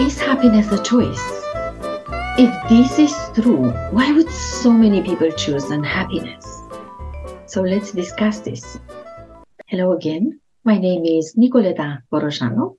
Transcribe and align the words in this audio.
Is 0.00 0.18
happiness 0.18 0.72
a 0.72 0.82
choice? 0.82 1.20
If 2.38 2.50
this 2.70 2.98
is 2.98 3.14
true, 3.34 3.70
why 3.90 4.10
would 4.12 4.30
so 4.30 4.72
many 4.72 5.02
people 5.02 5.30
choose 5.30 5.64
unhappiness? 5.70 6.46
So 7.44 7.60
let's 7.60 7.92
discuss 7.92 8.38
this. 8.40 8.78
Hello 9.66 9.92
again. 9.92 10.40
My 10.64 10.78
name 10.78 11.04
is 11.04 11.34
Nicoleta 11.36 12.00
Borojano, 12.10 12.78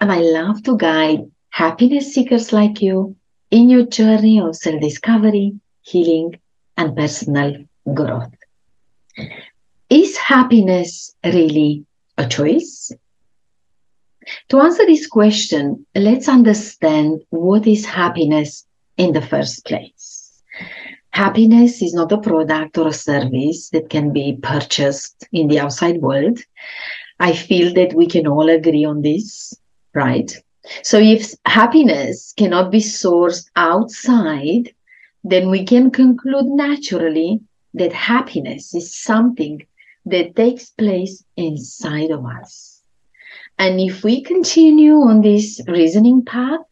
and 0.00 0.10
I 0.10 0.20
love 0.22 0.62
to 0.62 0.78
guide 0.78 1.30
happiness 1.50 2.14
seekers 2.14 2.54
like 2.54 2.80
you 2.80 3.16
in 3.50 3.68
your 3.68 3.84
journey 3.84 4.40
of 4.40 4.56
self 4.56 4.80
discovery, 4.80 5.52
healing, 5.82 6.40
and 6.78 6.96
personal 6.96 7.66
growth. 7.92 8.32
Is 9.90 10.16
happiness 10.16 11.14
really 11.22 11.84
a 12.16 12.26
choice? 12.26 12.92
To 14.48 14.60
answer 14.60 14.86
this 14.86 15.06
question, 15.06 15.86
let's 15.94 16.28
understand 16.28 17.22
what 17.30 17.66
is 17.66 17.84
happiness 17.84 18.66
in 18.96 19.12
the 19.12 19.22
first 19.22 19.64
place. 19.64 20.42
Happiness 21.10 21.82
is 21.82 21.92
not 21.92 22.12
a 22.12 22.18
product 22.18 22.78
or 22.78 22.88
a 22.88 22.92
service 22.92 23.68
that 23.70 23.90
can 23.90 24.12
be 24.12 24.38
purchased 24.42 25.26
in 25.32 25.48
the 25.48 25.60
outside 25.60 26.00
world. 26.00 26.38
I 27.20 27.34
feel 27.34 27.74
that 27.74 27.94
we 27.94 28.06
can 28.06 28.26
all 28.26 28.48
agree 28.48 28.84
on 28.84 29.02
this, 29.02 29.54
right? 29.94 30.32
So 30.82 30.98
if 30.98 31.34
happiness 31.44 32.32
cannot 32.36 32.70
be 32.70 32.78
sourced 32.78 33.44
outside, 33.56 34.72
then 35.24 35.50
we 35.50 35.64
can 35.64 35.90
conclude 35.90 36.46
naturally 36.46 37.40
that 37.74 37.92
happiness 37.92 38.74
is 38.74 38.96
something 38.96 39.66
that 40.06 40.36
takes 40.36 40.70
place 40.70 41.24
inside 41.36 42.10
of 42.10 42.24
us. 42.24 42.71
And 43.58 43.80
if 43.80 44.02
we 44.02 44.22
continue 44.22 44.94
on 44.94 45.20
this 45.20 45.60
reasoning 45.68 46.24
path, 46.24 46.66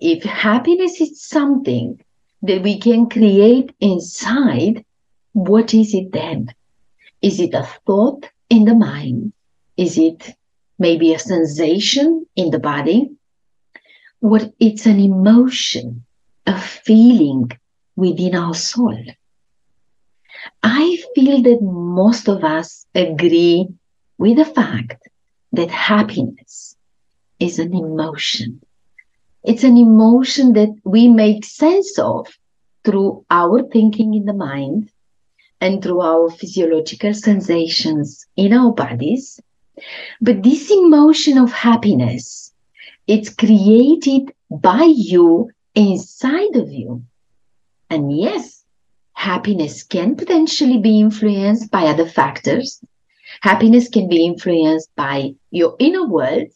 if 0.00 0.22
happiness 0.24 1.00
is 1.00 1.22
something 1.22 2.00
that 2.42 2.62
we 2.62 2.78
can 2.78 3.08
create 3.08 3.72
inside, 3.80 4.84
what 5.32 5.72
is 5.74 5.94
it 5.94 6.12
then? 6.12 6.54
Is 7.22 7.40
it 7.40 7.54
a 7.54 7.68
thought 7.86 8.28
in 8.50 8.64
the 8.64 8.74
mind? 8.74 9.32
Is 9.76 9.98
it 9.98 10.34
maybe 10.78 11.14
a 11.14 11.18
sensation 11.18 12.26
in 12.36 12.50
the 12.50 12.58
body? 12.58 13.10
What 14.20 14.52
it's 14.60 14.86
an 14.86 15.00
emotion, 15.00 16.04
a 16.46 16.60
feeling 16.60 17.50
within 17.96 18.34
our 18.34 18.54
soul. 18.54 19.02
I 20.62 20.98
feel 21.14 21.42
that 21.42 21.62
most 21.62 22.28
of 22.28 22.44
us 22.44 22.86
agree 22.94 23.68
with 24.18 24.36
the 24.36 24.44
fact 24.44 25.05
that 25.56 25.70
happiness 25.70 26.76
is 27.38 27.58
an 27.58 27.74
emotion. 27.74 28.60
It's 29.44 29.64
an 29.64 29.76
emotion 29.76 30.54
that 30.54 30.74
we 30.84 31.08
make 31.08 31.44
sense 31.44 31.98
of 31.98 32.26
through 32.84 33.24
our 33.30 33.62
thinking 33.68 34.14
in 34.14 34.24
the 34.24 34.32
mind 34.32 34.90
and 35.60 35.82
through 35.82 36.00
our 36.00 36.30
physiological 36.30 37.14
sensations 37.14 38.26
in 38.36 38.52
our 38.52 38.72
bodies. 38.72 39.40
But 40.20 40.42
this 40.42 40.70
emotion 40.70 41.38
of 41.38 41.52
happiness, 41.52 42.52
it's 43.06 43.32
created 43.32 44.32
by 44.50 44.84
you 44.84 45.50
inside 45.74 46.56
of 46.56 46.70
you. 46.72 47.04
And 47.90 48.16
yes, 48.16 48.64
happiness 49.12 49.82
can 49.82 50.16
potentially 50.16 50.78
be 50.78 51.00
influenced 51.00 51.70
by 51.70 51.84
other 51.86 52.06
factors. 52.06 52.80
Happiness 53.42 53.88
can 53.88 54.08
be 54.08 54.24
influenced 54.24 54.94
by 54.96 55.34
your 55.50 55.76
inner 55.78 56.06
world, 56.06 56.48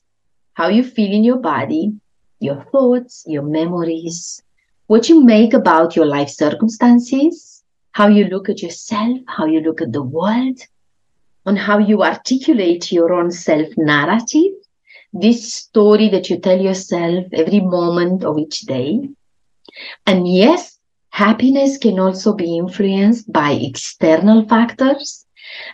how 0.55 0.69
you 0.69 0.83
feel 0.83 1.13
in 1.13 1.25
your 1.25 1.39
body, 1.39 1.93
your 2.41 2.65
thoughts, 2.73 3.25
your 3.27 3.43
memories, 3.43 4.43
what 4.87 5.09
you 5.09 5.23
make 5.23 5.53
about 5.53 5.95
your 5.95 6.07
life 6.07 6.31
circumstances, 6.31 7.63
how 7.93 8.09
you 8.09 8.25
look 8.25 8.49
at 8.49 8.63
yourself, 8.63 9.19
how 9.27 9.45
you 9.45 9.61
look 9.61 9.81
at 9.81 9.93
the 9.93 10.03
world, 10.03 10.59
on 11.47 11.57
how 11.57 11.79
you 11.79 12.03
articulate 12.03 12.91
your 12.91 13.13
own 13.13 13.31
self 13.31 13.69
narrative, 13.77 14.53
this 15.13 15.53
story 15.53 16.09
that 16.09 16.31
you 16.31 16.39
tell 16.39 16.61
yourself 16.61 17.25
every 17.33 17.61
moment 17.61 18.25
of 18.25 18.39
each 18.39 18.61
day. 18.63 19.09
And 20.07 20.27
yes, 20.27 20.79
happiness 21.11 21.79
can 21.79 21.99
also 21.99 22.35
be 22.35 22.57
influenced 22.57 23.33
by 23.33 23.53
external 23.53 24.47
factors 24.49 25.20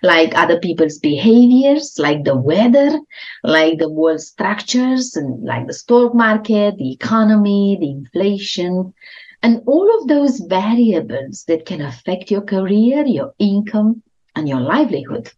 like 0.03 0.37
other 0.37 0.59
people's 0.59 0.99
behaviors, 0.99 1.99
like 1.99 2.25
the 2.25 2.37
weather, 2.37 2.99
like 3.43 3.79
the 3.79 3.89
world 3.89 4.21
structures, 4.21 5.17
and 5.17 5.45
like 5.45 5.67
the 5.67 5.75
stock 5.75 6.15
market, 6.15 6.77
the 6.79 6.93
economy, 6.93 7.77
the 7.81 7.91
inflation, 7.91 8.93
and 9.43 9.63
all 9.67 10.01
of 10.01 10.09
those 10.09 10.41
variables 10.41 11.45
that 11.49 11.67
can 11.67 11.81
affect 11.81 12.31
your 12.31 12.43
career, 12.43 13.05
your 13.07 13.35
income, 13.39 14.03
and 14.35 14.49
your 14.49 14.61
livelihood. 14.61 15.31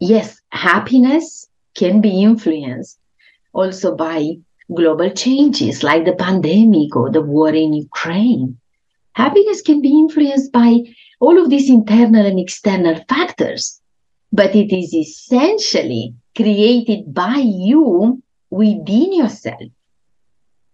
Yes, 0.00 0.40
happiness 0.50 1.48
can 1.74 2.00
be 2.00 2.22
influenced 2.22 2.98
also 3.52 3.94
by 3.94 4.36
global 4.74 5.10
changes 5.10 5.82
like 5.82 6.04
the 6.04 6.14
pandemic 6.14 6.96
or 6.96 7.10
the 7.10 7.22
war 7.22 7.50
in 7.50 7.72
Ukraine. 7.72 8.58
Happiness 9.14 9.62
can 9.62 9.80
be 9.80 9.90
influenced 9.90 10.52
by 10.52 10.80
all 11.20 11.42
of 11.42 11.50
these 11.50 11.70
internal 11.70 12.26
and 12.26 12.38
external 12.38 12.96
factors, 13.08 13.80
but 14.32 14.54
it 14.54 14.76
is 14.76 14.92
essentially 14.92 16.14
created 16.36 17.14
by 17.14 17.36
you 17.36 18.22
within 18.50 19.12
yourself. 19.12 19.70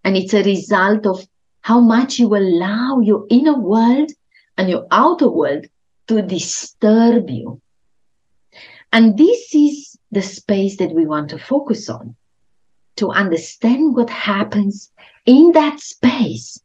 And 0.04 0.16
it's 0.16 0.34
a 0.34 0.42
result 0.42 1.06
of 1.06 1.26
how 1.60 1.80
much 1.80 2.18
you 2.18 2.34
allow 2.34 3.00
your 3.00 3.26
inner 3.28 3.58
world 3.58 4.10
and 4.56 4.68
your 4.68 4.86
outer 4.90 5.28
world 5.28 5.66
to 6.08 6.22
disturb 6.22 7.28
you. 7.28 7.60
And 8.92 9.16
this 9.16 9.54
is 9.54 9.98
the 10.10 10.22
space 10.22 10.78
that 10.78 10.92
we 10.92 11.06
want 11.06 11.30
to 11.30 11.38
focus 11.38 11.88
on 11.88 12.16
to 12.96 13.10
understand 13.10 13.94
what 13.94 14.10
happens 14.10 14.90
in 15.30 15.52
that 15.52 15.78
space 15.78 16.60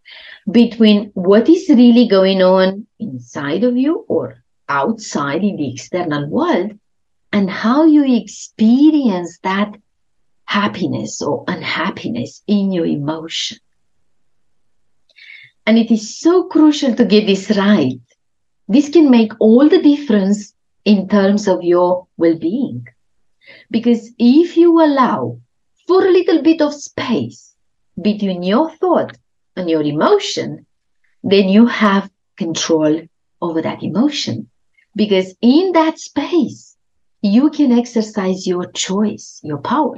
between 0.51 1.11
what 1.13 1.47
is 1.47 1.69
really 1.69 2.07
going 2.07 2.41
on 2.41 2.87
inside 2.99 3.63
of 3.63 3.77
you 3.77 4.03
or 4.07 4.43
outside 4.67 5.43
in 5.43 5.55
the 5.57 5.71
external 5.71 6.27
world 6.27 6.71
and 7.31 7.47
how 7.47 7.85
you 7.85 8.03
experience 8.03 9.37
that 9.43 9.75
happiness 10.45 11.21
or 11.21 11.43
unhappiness 11.47 12.41
in 12.47 12.71
your 12.71 12.87
emotion. 12.87 13.59
And 15.67 15.77
it 15.77 15.91
is 15.91 16.17
so 16.19 16.45
crucial 16.45 16.95
to 16.95 17.05
get 17.05 17.27
this 17.27 17.55
right. 17.55 18.01
This 18.67 18.89
can 18.89 19.11
make 19.11 19.33
all 19.39 19.69
the 19.69 19.81
difference 19.81 20.55
in 20.85 21.07
terms 21.07 21.47
of 21.47 21.61
your 21.61 22.07
well 22.17 22.37
being. 22.39 22.87
Because 23.69 24.09
if 24.17 24.57
you 24.57 24.71
allow 24.83 25.39
for 25.87 26.03
a 26.03 26.11
little 26.11 26.41
bit 26.41 26.61
of 26.63 26.73
space 26.73 27.44
between 28.01 28.43
your 28.43 28.69
thought 28.71 29.17
and 29.55 29.69
your 29.69 29.81
emotion, 29.81 30.65
then 31.23 31.49
you 31.49 31.65
have 31.65 32.09
control 32.37 33.01
over 33.41 33.61
that 33.61 33.83
emotion. 33.83 34.49
Because 34.95 35.35
in 35.41 35.71
that 35.73 35.99
space, 35.99 36.75
you 37.21 37.49
can 37.49 37.71
exercise 37.71 38.45
your 38.45 38.65
choice, 38.71 39.39
your 39.43 39.57
power, 39.57 39.97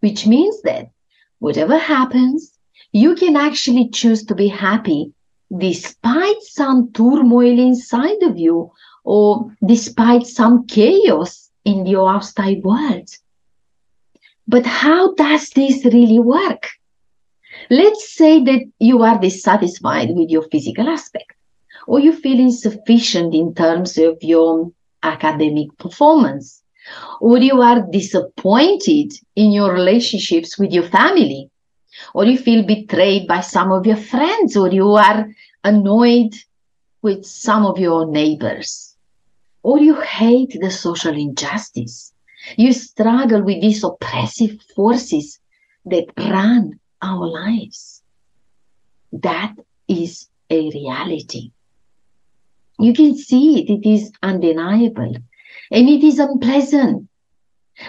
which 0.00 0.26
means 0.26 0.60
that 0.62 0.90
whatever 1.38 1.78
happens, 1.78 2.52
you 2.92 3.14
can 3.14 3.36
actually 3.36 3.88
choose 3.88 4.24
to 4.24 4.34
be 4.34 4.48
happy 4.48 5.12
despite 5.56 6.42
some 6.42 6.92
turmoil 6.92 7.58
inside 7.58 8.22
of 8.22 8.38
you 8.38 8.70
or 9.04 9.50
despite 9.64 10.26
some 10.26 10.66
chaos 10.66 11.50
in 11.64 11.86
your 11.86 12.08
outside 12.08 12.62
world. 12.62 13.08
But 14.46 14.66
how 14.66 15.14
does 15.14 15.50
this 15.50 15.84
really 15.84 16.18
work? 16.18 16.68
Let's 17.72 18.12
say 18.16 18.42
that 18.42 18.64
you 18.80 19.04
are 19.04 19.20
dissatisfied 19.20 20.10
with 20.10 20.28
your 20.28 20.42
physical 20.50 20.88
aspect, 20.88 21.34
or 21.86 22.00
you 22.00 22.12
feel 22.12 22.40
insufficient 22.40 23.32
in 23.32 23.54
terms 23.54 23.96
of 23.96 24.18
your 24.22 24.72
academic 25.04 25.78
performance, 25.78 26.64
or 27.20 27.38
you 27.38 27.62
are 27.62 27.86
disappointed 27.88 29.12
in 29.36 29.52
your 29.52 29.72
relationships 29.72 30.58
with 30.58 30.72
your 30.72 30.82
family, 30.82 31.48
or 32.12 32.24
you 32.24 32.36
feel 32.36 32.66
betrayed 32.66 33.28
by 33.28 33.40
some 33.40 33.70
of 33.70 33.86
your 33.86 33.96
friends, 33.96 34.56
or 34.56 34.72
you 34.72 34.90
are 34.94 35.28
annoyed 35.62 36.34
with 37.02 37.24
some 37.24 37.64
of 37.64 37.78
your 37.78 38.04
neighbors, 38.10 38.96
or 39.62 39.78
you 39.78 39.94
hate 40.00 40.58
the 40.60 40.72
social 40.72 41.16
injustice. 41.16 42.12
You 42.56 42.72
struggle 42.72 43.44
with 43.44 43.60
these 43.60 43.84
oppressive 43.84 44.60
forces 44.74 45.38
that 45.84 46.06
run 46.18 46.79
our 47.02 47.26
lives. 47.26 48.02
That 49.12 49.54
is 49.88 50.28
a 50.50 50.70
reality. 50.70 51.52
You 52.78 52.92
can 52.94 53.16
see 53.16 53.60
it, 53.60 53.70
it 53.70 53.88
is 53.88 54.12
undeniable 54.22 55.14
and 55.70 55.88
it 55.88 56.02
is 56.02 56.18
unpleasant. 56.18 57.08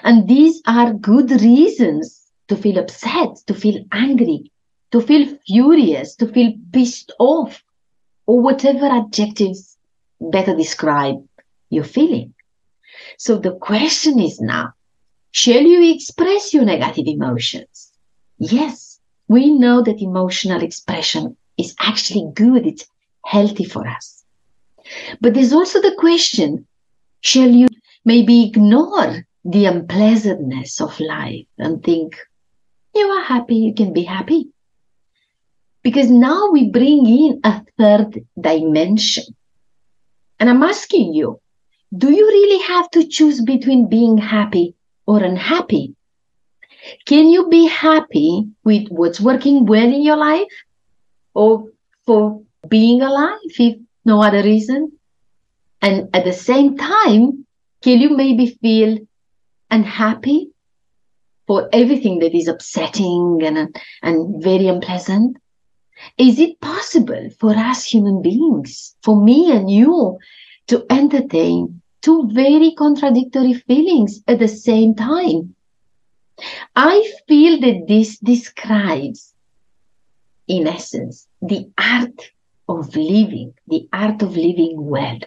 And 0.04 0.28
these 0.28 0.62
are 0.68 0.94
good 0.94 1.32
reasons 1.32 2.32
to 2.48 2.56
feel 2.56 2.78
upset, 2.80 3.38
to 3.48 3.54
feel 3.54 3.84
angry, 3.92 4.52
to 4.92 5.02
feel 5.02 5.38
furious, 5.48 6.16
to 6.18 6.28
feel 6.28 6.54
pissed 6.72 7.12
off, 7.20 7.64
or 8.26 8.42
whatever 8.42 8.86
adjectives 8.86 9.78
better 10.20 10.56
describe 10.56 11.26
your 11.70 11.84
feeling. 11.84 12.34
So 13.18 13.38
the 13.38 13.56
question 13.56 14.20
is 14.20 14.40
now, 14.40 14.74
shall 15.32 15.62
you 15.62 15.94
express 15.94 16.54
your 16.54 16.66
negative 16.66 17.08
emotions? 17.08 17.92
Yes, 18.38 18.91
we 19.32 19.50
know 19.50 19.82
that 19.82 20.02
emotional 20.02 20.62
expression 20.62 21.38
is 21.58 21.74
actually 21.80 22.30
good. 22.34 22.68
It's 22.68 22.86
healthy 23.26 23.64
for 23.64 23.88
us. 23.88 24.26
But 25.22 25.34
there's 25.34 25.54
also 25.54 25.80
the 25.82 25.96
question, 25.98 26.68
shall 27.22 27.50
you 27.50 27.70
maybe 28.04 28.44
ignore 28.44 29.26
the 29.46 29.66
unpleasantness 29.66 30.82
of 30.82 31.00
life 31.00 31.46
and 31.58 31.82
think, 31.82 32.18
you 32.94 33.08
are 33.08 33.24
happy, 33.24 33.56
you 33.56 33.74
can 33.74 33.94
be 33.94 34.04
happy. 34.04 34.50
Because 35.82 36.10
now 36.12 36.50
we 36.52 36.70
bring 36.70 37.08
in 37.08 37.40
a 37.46 37.64
third 37.78 38.26
dimension. 38.40 39.24
And 40.42 40.50
I'm 40.50 40.62
asking 40.62 41.14
you, 41.14 41.40
do 41.98 42.12
you 42.12 42.28
really 42.28 42.64
have 42.68 42.92
to 42.92 43.08
choose 43.08 43.40
between 43.40 43.88
being 43.88 44.18
happy 44.18 44.76
or 45.06 45.24
unhappy? 45.24 45.96
Can 47.06 47.30
you 47.30 47.48
be 47.48 47.68
happy 47.68 48.48
with 48.64 48.88
what's 48.90 49.22
working 49.22 49.66
well 49.66 49.84
in 49.84 50.02
your 50.02 50.18
life 50.18 50.52
or 51.34 51.68
for 52.06 52.42
being 52.68 53.02
alive 53.02 53.40
if 53.44 53.78
no 54.06 54.22
other 54.22 54.44
reason? 54.44 54.92
And 55.82 56.10
at 56.14 56.26
the 56.26 56.34
same 56.34 56.78
time, 56.78 57.46
can 57.82 58.00
you 58.00 58.16
maybe 58.16 58.58
feel 58.62 59.00
unhappy 59.70 60.50
for 61.48 61.70
everything 61.74 62.20
that 62.20 62.36
is 62.36 62.48
upsetting 62.48 63.42
and, 63.44 63.76
and 64.02 64.44
very 64.44 64.68
unpleasant? 64.68 65.38
Is 66.18 66.40
it 66.40 66.60
possible 66.62 67.30
for 67.40 67.52
us 67.52 67.86
human 67.86 68.22
beings, 68.22 68.96
for 69.04 69.22
me 69.22 69.52
and 69.52 69.70
you, 69.70 70.18
to 70.68 70.86
entertain 70.90 71.82
two 72.02 72.30
very 72.34 72.72
contradictory 72.72 73.54
feelings 73.54 74.22
at 74.28 74.40
the 74.40 74.48
same 74.48 74.96
time? 74.96 75.56
I 76.76 77.12
feel 77.28 77.60
that 77.62 77.88
this 77.88 78.18
describes, 78.20 79.34
in 80.48 80.68
essence, 80.68 81.28
the 81.42 81.70
art 81.78 82.32
of 82.68 82.96
living, 82.96 83.54
the 83.68 83.88
art 83.92 84.22
of 84.22 84.36
living 84.36 84.74
well. 84.86 85.20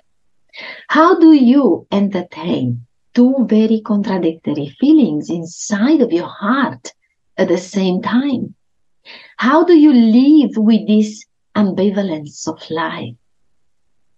How 0.88 1.18
do 1.18 1.32
you 1.32 1.86
entertain 1.90 2.86
two 3.14 3.46
very 3.48 3.80
contradictory 3.80 4.74
feelings 4.80 5.30
inside 5.30 6.00
of 6.00 6.12
your 6.12 6.28
heart 6.28 6.92
at 7.36 7.48
the 7.48 7.58
same 7.58 8.02
time? 8.02 8.54
How 9.36 9.64
do 9.64 9.76
you 9.76 9.92
live 9.92 10.56
with 10.56 10.86
this 10.86 11.24
ambivalence 11.54 12.48
of 12.48 12.58
life? 12.70 13.14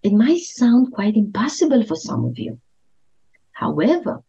It 0.02 0.12
might 0.12 0.42
sound 0.42 0.92
quite 0.92 1.16
impossible 1.16 1.82
for 1.84 1.96
some 1.96 2.24
of 2.24 2.38
you. 2.38 2.60
However, 3.52 4.22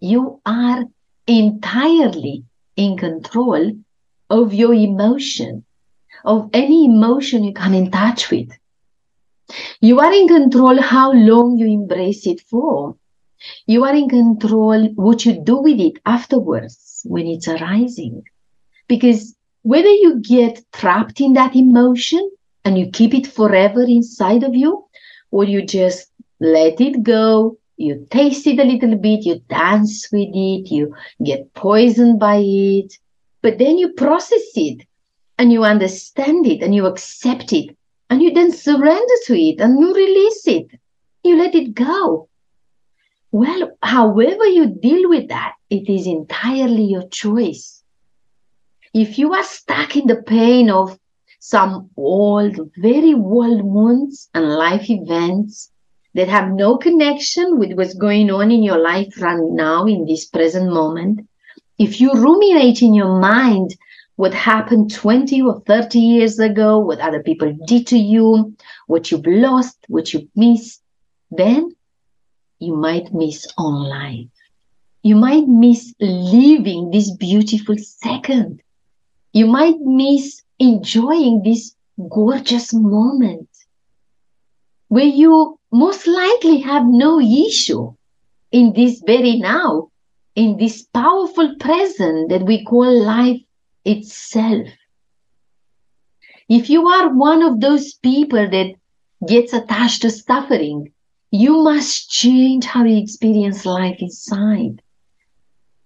you 0.00 0.40
are 0.46 0.84
entirely 1.28 2.44
in 2.76 2.96
control 2.96 3.72
of 4.30 4.54
your 4.54 4.74
emotion, 4.74 5.64
of 6.24 6.50
any 6.52 6.86
emotion 6.86 7.44
you 7.44 7.52
come 7.52 7.74
in 7.74 7.90
touch 7.90 8.30
with. 8.30 8.50
You 9.80 10.00
are 10.00 10.12
in 10.12 10.26
control 10.26 10.80
how 10.80 11.12
long 11.12 11.58
you 11.58 11.66
embrace 11.66 12.26
it 12.26 12.40
for. 12.40 12.96
You 13.66 13.84
are 13.84 13.94
in 13.94 14.08
control 14.08 14.88
what 14.94 15.24
you 15.24 15.40
do 15.44 15.58
with 15.58 15.78
it 15.78 16.00
afterwards 16.04 17.02
when 17.04 17.26
it's 17.26 17.46
arising. 17.46 18.24
Because 18.88 19.36
whether 19.62 19.90
you 19.90 20.20
get 20.20 20.60
trapped 20.72 21.20
in 21.20 21.34
that 21.34 21.54
emotion 21.54 22.30
and 22.64 22.78
you 22.78 22.90
keep 22.90 23.14
it 23.14 23.26
forever 23.26 23.82
inside 23.82 24.42
of 24.42 24.54
you, 24.54 24.84
or 25.30 25.44
you 25.44 25.64
just 25.64 26.10
let 26.40 26.80
it 26.80 27.02
go 27.02 27.57
you 27.78 28.06
taste 28.10 28.46
it 28.46 28.58
a 28.58 28.64
little 28.64 28.96
bit, 28.96 29.24
you 29.24 29.40
dance 29.48 30.08
with 30.10 30.30
it, 30.34 30.70
you 30.70 30.94
get 31.24 31.54
poisoned 31.54 32.18
by 32.18 32.36
it, 32.36 32.92
but 33.40 33.58
then 33.58 33.78
you 33.78 33.92
process 33.92 34.50
it 34.56 34.84
and 35.38 35.52
you 35.52 35.64
understand 35.64 36.46
it 36.46 36.60
and 36.60 36.74
you 36.74 36.86
accept 36.86 37.52
it 37.52 37.76
and 38.10 38.20
you 38.20 38.34
then 38.34 38.50
surrender 38.50 39.14
to 39.26 39.38
it 39.38 39.60
and 39.60 39.78
you 39.78 39.94
release 39.94 40.46
it. 40.46 40.66
You 41.22 41.38
let 41.38 41.54
it 41.54 41.74
go. 41.74 42.28
Well, 43.30 43.76
however 43.82 44.46
you 44.46 44.66
deal 44.66 45.08
with 45.08 45.28
that, 45.28 45.54
it 45.70 45.88
is 45.88 46.06
entirely 46.06 46.84
your 46.84 47.06
choice. 47.08 47.82
If 48.92 49.18
you 49.18 49.34
are 49.34 49.44
stuck 49.44 49.96
in 49.96 50.06
the 50.06 50.22
pain 50.22 50.70
of 50.70 50.98
some 51.38 51.90
old, 51.96 52.58
very 52.76 53.14
old 53.14 53.62
wounds 53.62 54.30
and 54.34 54.48
life 54.48 54.90
events, 54.90 55.70
that 56.18 56.26
have 56.26 56.50
no 56.50 56.76
connection 56.76 57.60
with 57.60 57.74
what's 57.74 57.94
going 57.94 58.28
on 58.28 58.50
in 58.50 58.60
your 58.60 58.78
life 58.78 59.22
right 59.22 59.38
now 59.38 59.86
in 59.86 60.04
this 60.04 60.24
present 60.24 60.72
moment, 60.72 61.20
if 61.78 62.00
you 62.00 62.12
ruminate 62.12 62.82
in 62.82 62.92
your 62.92 63.20
mind 63.20 63.76
what 64.16 64.34
happened 64.34 64.92
20 64.92 65.40
or 65.42 65.60
30 65.60 66.00
years 66.00 66.40
ago, 66.40 66.80
what 66.80 66.98
other 66.98 67.22
people 67.22 67.56
did 67.68 67.86
to 67.86 67.96
you, 67.96 68.52
what 68.88 69.12
you've 69.12 69.28
lost, 69.28 69.78
what 69.86 70.12
you've 70.12 70.28
missed, 70.34 70.82
then 71.30 71.70
you 72.58 72.74
might 72.74 73.14
miss 73.14 73.46
on 73.56 73.88
life. 73.88 74.26
You 75.04 75.14
might 75.14 75.46
miss 75.46 75.94
living 76.00 76.90
this 76.90 77.12
beautiful 77.12 77.76
second. 77.78 78.60
You 79.32 79.46
might 79.46 79.78
miss 79.78 80.42
enjoying 80.58 81.42
this 81.44 81.76
gorgeous 82.10 82.74
moment 82.74 83.48
where 84.88 85.04
you 85.04 85.57
most 85.70 86.06
likely 86.06 86.60
have 86.60 86.86
no 86.86 87.20
issue 87.20 87.92
in 88.50 88.72
this 88.72 89.02
very 89.06 89.36
now, 89.36 89.90
in 90.34 90.56
this 90.56 90.82
powerful 90.94 91.56
present 91.56 92.30
that 92.30 92.42
we 92.42 92.64
call 92.64 93.02
life 93.02 93.40
itself. 93.84 94.68
If 96.48 96.70
you 96.70 96.88
are 96.88 97.14
one 97.14 97.42
of 97.42 97.60
those 97.60 97.94
people 97.94 98.48
that 98.48 98.74
gets 99.26 99.52
attached 99.52 100.02
to 100.02 100.10
suffering, 100.10 100.92
you 101.30 101.62
must 101.62 102.10
change 102.10 102.64
how 102.64 102.84
you 102.84 102.96
experience 102.96 103.66
life 103.66 103.96
inside. 103.98 104.80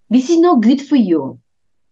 This 0.09 0.30
is 0.30 0.38
not 0.38 0.61
good 0.61 0.80
for 0.80 0.97
you. 0.97 1.40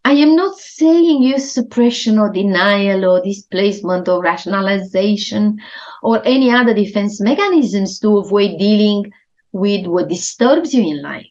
I 0.05 0.13
am 0.13 0.35
not 0.35 0.59
saying 0.59 1.23
use 1.23 1.53
suppression 1.53 2.19
or 2.19 2.33
denial 2.33 3.05
or 3.05 3.23
displacement 3.23 4.09
or 4.09 4.23
rationalization 4.23 5.61
or 6.03 6.23
any 6.27 6.51
other 6.51 6.75
defense 6.75 7.21
mechanisms 7.21 7.99
to 8.01 8.19
avoid 8.19 8.59
dealing 8.59 9.13
with 9.53 9.87
what 9.87 10.09
disturbs 10.09 10.73
you 10.73 10.83
in 10.83 11.03
life, 11.03 11.27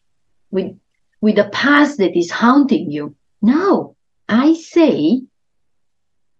with, 0.51 0.77
with 1.19 1.35
the 1.35 1.49
past 1.49 1.97
that 1.97 2.17
is 2.17 2.29
haunting 2.29 2.91
you. 2.91 3.15
No, 3.41 3.95
I 4.27 4.53
say 4.53 5.21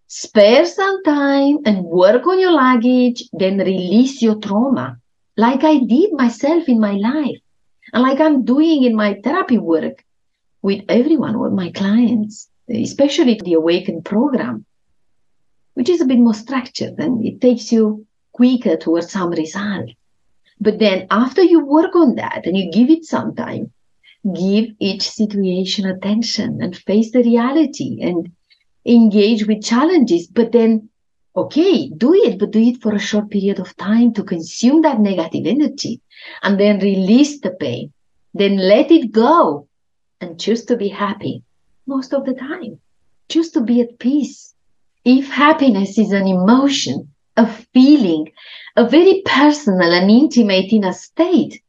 spare 0.06 0.66
some 0.66 1.02
time 1.02 1.58
and 1.64 1.84
work 1.84 2.26
on 2.26 2.38
your 2.38 2.52
luggage, 2.52 3.24
then 3.32 3.58
release 3.58 4.22
your 4.22 4.36
trauma, 4.36 4.98
like 5.36 5.64
I 5.64 5.78
did 5.78 6.12
myself 6.12 6.68
in 6.68 6.80
my 6.80 6.92
life, 6.92 7.38
and 7.92 8.02
like 8.02 8.20
I'm 8.20 8.44
doing 8.44 8.84
in 8.84 8.94
my 8.94 9.20
therapy 9.24 9.58
work 9.58 10.04
with 10.62 10.84
everyone, 10.88 11.38
with 11.38 11.52
my 11.52 11.70
clients, 11.70 12.48
especially 12.68 13.40
the 13.42 13.54
Awaken 13.54 14.02
program, 14.02 14.64
which 15.74 15.88
is 15.88 16.00
a 16.00 16.06
bit 16.06 16.18
more 16.18 16.34
structured 16.34 16.98
and 16.98 17.24
it 17.24 17.40
takes 17.40 17.72
you 17.72 18.06
quicker 18.32 18.76
towards 18.76 19.10
some 19.10 19.30
result. 19.30 19.90
But 20.60 20.78
then 20.78 21.06
after 21.10 21.42
you 21.42 21.64
work 21.64 21.96
on 21.96 22.16
that 22.16 22.46
and 22.46 22.56
you 22.56 22.70
give 22.70 22.90
it 22.90 23.04
some 23.04 23.34
time, 23.34 23.72
give 24.34 24.66
each 24.78 25.08
situation 25.08 25.86
attention 25.86 26.60
and 26.60 26.76
face 26.76 27.10
the 27.12 27.22
reality 27.22 27.98
and 28.02 28.30
engage 28.84 29.46
with 29.46 29.64
challenges. 29.64 30.26
But 30.26 30.52
then, 30.52 30.90
okay, 31.34 31.88
do 31.88 32.12
it, 32.12 32.38
but 32.38 32.50
do 32.50 32.60
it 32.60 32.82
for 32.82 32.94
a 32.94 32.98
short 32.98 33.30
period 33.30 33.58
of 33.58 33.74
time 33.78 34.12
to 34.14 34.22
consume 34.22 34.82
that 34.82 35.00
negative 35.00 35.46
energy 35.46 36.02
and 36.42 36.60
then 36.60 36.80
release 36.80 37.40
the 37.40 37.52
pain. 37.52 37.92
Then 38.34 38.58
let 38.58 38.90
it 38.90 39.10
go 39.10 39.66
and 40.20 40.38
choose 40.38 40.64
to 40.66 40.76
be 40.76 40.88
happy 40.88 41.42
most 41.86 42.12
of 42.12 42.24
the 42.24 42.34
time. 42.34 42.78
Choose 43.28 43.50
to 43.52 43.60
be 43.60 43.80
at 43.80 43.98
peace. 43.98 44.54
If 45.04 45.30
happiness 45.30 45.98
is 45.98 46.12
an 46.12 46.26
emotion, 46.26 47.08
a 47.36 47.46
feeling, 47.46 48.30
a 48.76 48.88
very 48.88 49.22
personal 49.24 49.92
and 49.92 50.10
intimate 50.10 50.72
inner 50.72 50.92
state, 50.92 51.62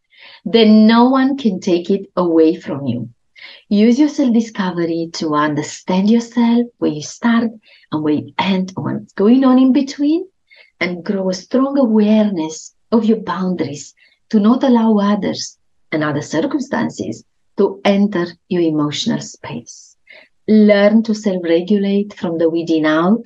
then 0.43 0.87
no 0.87 1.09
one 1.09 1.37
can 1.37 1.59
take 1.59 1.89
it 1.89 2.11
away 2.15 2.55
from 2.55 2.85
you. 2.85 3.09
Use 3.69 3.99
your 3.99 4.09
self 4.09 4.33
discovery 4.33 5.09
to 5.13 5.33
understand 5.33 6.09
yourself, 6.09 6.67
where 6.79 6.91
you 6.91 7.01
start 7.01 7.51
and 7.91 8.03
where 8.03 8.13
you 8.13 8.33
end, 8.37 8.71
what's 8.75 9.13
going 9.13 9.43
on 9.43 9.57
in 9.57 9.71
between, 9.71 10.27
and 10.79 11.05
grow 11.05 11.29
a 11.29 11.33
strong 11.33 11.77
awareness 11.77 12.75
of 12.91 13.05
your 13.05 13.21
boundaries 13.21 13.95
to 14.29 14.39
not 14.39 14.63
allow 14.63 14.97
others 14.97 15.57
and 15.91 16.03
other 16.03 16.21
circumstances 16.21 17.23
to 17.57 17.81
enter 17.85 18.25
your 18.49 18.61
emotional 18.61 19.21
space. 19.21 19.95
learn 20.47 21.03
to 21.03 21.13
self 21.13 21.43
regulate 21.43 22.13
from 22.13 22.37
the 22.37 22.49
within 22.49 22.85
out. 22.85 23.25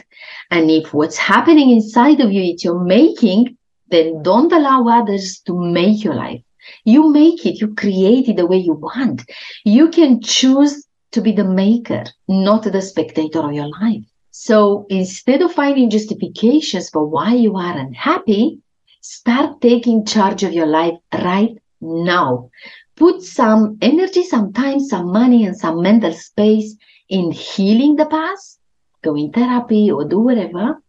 And 0.51 0.70
if 0.70 0.94
what's 0.94 1.17
happening 1.17 1.72
inside 1.72 2.20
of 2.22 2.32
you 2.32 2.53
is 2.53 2.63
your 2.63 2.79
making, 2.84 3.58
then 3.89 4.22
don't 4.22 4.51
allow 4.51 4.88
others 4.88 5.39
to 5.48 5.53
make 5.60 6.03
your 6.03 6.15
life. 6.15 6.41
You 6.84 7.12
make 7.12 7.46
it, 7.46 7.62
you 7.62 7.74
create 7.75 8.27
it 8.29 8.38
the 8.38 8.46
way 8.46 8.58
you 8.58 8.74
want. 8.74 9.24
You 9.63 9.89
can 9.89 10.22
choose 10.22 10.86
to 11.12 11.22
be 11.22 11.32
the 11.32 11.44
maker, 11.46 12.03
not 12.27 12.63
the 12.63 12.82
spectator 12.82 13.39
of 13.39 13.53
your 13.53 13.70
life. 13.82 14.03
So 14.32 14.86
instead 14.89 15.41
of 15.41 15.53
finding 15.53 15.89
justifications 15.89 16.89
for 16.89 17.05
why 17.05 17.36
you 17.36 17.55
are 17.55 17.77
unhappy, 17.77 18.60
start 19.01 19.62
taking 19.62 20.05
charge 20.05 20.44
of 20.44 20.53
your 20.53 20.65
life 20.67 20.98
right 21.13 21.58
now. 21.82 22.50
Put 22.95 23.21
some 23.21 23.77
energy, 23.81 24.23
some 24.23 24.53
time, 24.53 24.79
some 24.79 25.11
money, 25.11 25.45
and 25.45 25.57
some 25.57 25.81
mental 25.81 26.13
space 26.13 26.75
in 27.09 27.31
healing 27.31 27.95
the 27.95 28.05
past, 28.05 28.59
go 29.03 29.15
in 29.15 29.31
therapy 29.31 29.91
or 29.91 30.05
do 30.05 30.19
whatever, 30.19 30.81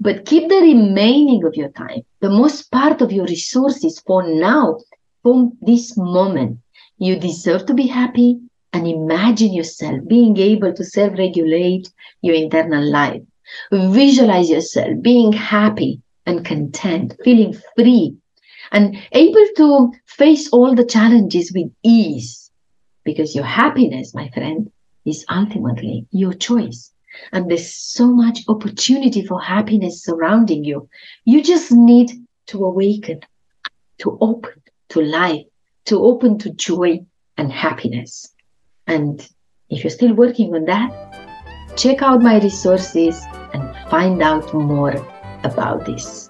but 0.00 0.24
keep 0.24 0.48
the 0.48 0.60
remaining 0.60 1.44
of 1.44 1.54
your 1.54 1.68
time, 1.70 2.02
the 2.20 2.30
most 2.30 2.70
part 2.70 3.00
of 3.00 3.12
your 3.12 3.26
resources 3.26 4.00
for 4.06 4.22
now, 4.22 4.78
for 5.22 5.50
this 5.60 5.96
moment. 5.96 6.58
You 6.98 7.18
deserve 7.18 7.66
to 7.66 7.74
be 7.74 7.86
happy 7.86 8.38
and 8.72 8.86
imagine 8.86 9.52
yourself 9.52 10.00
being 10.06 10.36
able 10.36 10.72
to 10.72 10.84
self 10.84 11.16
regulate 11.18 11.88
your 12.22 12.34
internal 12.34 12.84
life. 12.84 13.22
Visualize 13.72 14.50
yourself 14.50 15.00
being 15.02 15.32
happy 15.32 16.00
and 16.26 16.44
content, 16.44 17.16
feeling 17.24 17.56
free, 17.76 18.16
and 18.72 18.96
able 19.12 19.46
to 19.56 19.92
face 20.06 20.48
all 20.50 20.74
the 20.74 20.84
challenges 20.84 21.52
with 21.54 21.70
ease. 21.82 22.50
Because 23.04 23.34
your 23.34 23.44
happiness, 23.44 24.14
my 24.14 24.28
friend, 24.30 24.70
is 25.04 25.24
ultimately 25.30 26.06
your 26.10 26.32
choice. 26.32 26.92
And 27.32 27.50
there's 27.50 27.72
so 27.74 28.06
much 28.06 28.40
opportunity 28.48 29.24
for 29.24 29.40
happiness 29.40 30.04
surrounding 30.04 30.64
you. 30.64 30.88
You 31.24 31.42
just 31.42 31.72
need 31.72 32.10
to 32.46 32.64
awaken, 32.64 33.20
to 33.98 34.16
open 34.20 34.62
to 34.90 35.00
life, 35.00 35.46
to 35.86 36.02
open 36.04 36.38
to 36.38 36.50
joy 36.50 37.04
and 37.36 37.50
happiness. 37.50 38.32
And 38.86 39.26
if 39.70 39.82
you're 39.82 39.90
still 39.90 40.14
working 40.14 40.54
on 40.54 40.64
that, 40.66 41.76
check 41.76 42.02
out 42.02 42.22
my 42.22 42.40
resources 42.40 43.20
and 43.52 43.74
find 43.88 44.22
out 44.22 44.52
more 44.54 44.94
about 45.42 45.86
this. 45.86 46.29